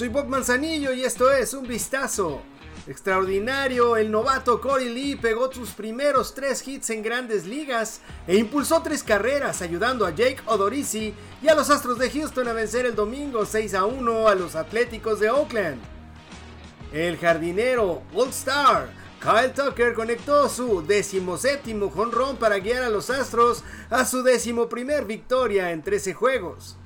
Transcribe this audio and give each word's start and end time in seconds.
Soy 0.00 0.08
Bob 0.08 0.28
Manzanillo 0.28 0.94
y 0.94 1.04
esto 1.04 1.30
es 1.30 1.52
Un 1.52 1.68
Vistazo. 1.68 2.40
Extraordinario, 2.86 3.98
el 3.98 4.10
novato 4.10 4.58
Corey 4.58 4.88
Lee 4.88 5.16
pegó 5.16 5.52
sus 5.52 5.72
primeros 5.72 6.32
tres 6.34 6.66
hits 6.66 6.88
en 6.88 7.02
grandes 7.02 7.44
ligas 7.44 8.00
e 8.26 8.36
impulsó 8.36 8.80
tres 8.80 9.02
carreras 9.02 9.60
ayudando 9.60 10.06
a 10.06 10.10
Jake 10.12 10.40
Odorizzi 10.46 11.12
y 11.42 11.48
a 11.48 11.54
los 11.54 11.68
Astros 11.68 11.98
de 11.98 12.08
Houston 12.08 12.48
a 12.48 12.54
vencer 12.54 12.86
el 12.86 12.94
domingo 12.94 13.44
6 13.44 13.74
a 13.74 13.84
1 13.84 14.26
a 14.26 14.34
los 14.34 14.56
Atléticos 14.56 15.20
de 15.20 15.28
Oakland. 15.28 15.82
El 16.94 17.18
jardinero 17.18 18.00
All 18.14 18.30
Star 18.30 18.88
Kyle 19.20 19.52
Tucker 19.52 19.92
conectó 19.92 20.48
su 20.48 20.80
decimoséptimo 20.80 21.90
jonrón 21.90 22.38
para 22.38 22.58
guiar 22.58 22.84
a 22.84 22.88
los 22.88 23.10
Astros 23.10 23.64
a 23.90 24.06
su 24.06 24.22
decimoprimer 24.22 25.04
victoria 25.04 25.72
en 25.72 25.82
13 25.82 26.14
juegos. 26.14 26.79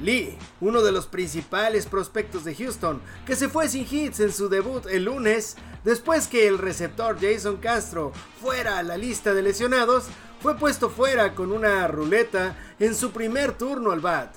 Lee, 0.00 0.38
uno 0.60 0.82
de 0.82 0.92
los 0.92 1.06
principales 1.06 1.86
prospectos 1.86 2.44
de 2.44 2.54
Houston, 2.54 3.00
que 3.26 3.34
se 3.34 3.48
fue 3.48 3.68
sin 3.68 3.86
hits 3.90 4.20
en 4.20 4.32
su 4.32 4.48
debut 4.48 4.86
el 4.86 5.04
lunes, 5.04 5.56
después 5.84 6.28
que 6.28 6.46
el 6.46 6.58
receptor 6.58 7.18
Jason 7.20 7.56
Castro 7.56 8.12
fuera 8.40 8.78
a 8.78 8.82
la 8.82 8.96
lista 8.96 9.34
de 9.34 9.42
lesionados, 9.42 10.04
fue 10.40 10.56
puesto 10.56 10.88
fuera 10.88 11.34
con 11.34 11.50
una 11.50 11.88
ruleta 11.88 12.56
en 12.78 12.94
su 12.94 13.10
primer 13.10 13.52
turno 13.52 13.90
al 13.90 14.00
bat. 14.00 14.34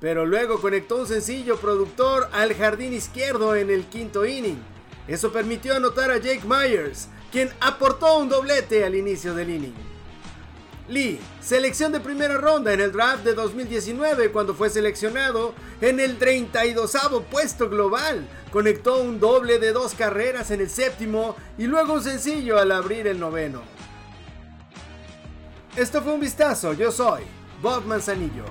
Pero 0.00 0.26
luego 0.26 0.60
conectó 0.60 0.96
un 0.96 1.06
sencillo 1.06 1.58
productor 1.58 2.28
al 2.32 2.54
jardín 2.54 2.92
izquierdo 2.92 3.54
en 3.54 3.70
el 3.70 3.84
quinto 3.84 4.26
inning. 4.26 4.58
Eso 5.06 5.32
permitió 5.32 5.76
anotar 5.76 6.10
a 6.10 6.18
Jake 6.18 6.42
Myers, 6.44 7.08
quien 7.30 7.50
aportó 7.60 8.18
un 8.18 8.28
doblete 8.28 8.84
al 8.84 8.94
inicio 8.94 9.34
del 9.34 9.50
inning. 9.50 9.87
Lee, 10.88 11.20
selección 11.42 11.92
de 11.92 12.00
primera 12.00 12.38
ronda 12.38 12.72
en 12.72 12.80
el 12.80 12.92
draft 12.92 13.22
de 13.22 13.34
2019 13.34 14.30
cuando 14.30 14.54
fue 14.54 14.70
seleccionado 14.70 15.54
en 15.82 16.00
el 16.00 16.16
32 16.16 16.96
puesto 17.30 17.68
global. 17.68 18.26
Conectó 18.50 19.02
un 19.02 19.20
doble 19.20 19.58
de 19.58 19.72
dos 19.72 19.94
carreras 19.94 20.50
en 20.50 20.62
el 20.62 20.70
séptimo 20.70 21.36
y 21.58 21.66
luego 21.66 21.94
un 21.94 22.02
sencillo 22.02 22.58
al 22.58 22.72
abrir 22.72 23.06
el 23.06 23.20
noveno. 23.20 23.60
Esto 25.76 26.02
fue 26.02 26.12
un 26.12 26.20
vistazo, 26.20 26.72
yo 26.72 26.90
soy 26.90 27.22
Bob 27.60 27.84
Manzanillo. 27.84 28.44